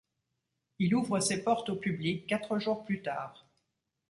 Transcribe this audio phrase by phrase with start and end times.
[0.79, 3.45] Il ouvre ses portes au public quatre jours plus tard.